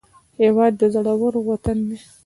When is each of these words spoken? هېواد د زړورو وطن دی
هېواد 0.41 0.73
د 0.77 0.83
زړورو 0.93 1.39
وطن 1.49 1.77
دی 1.87 1.97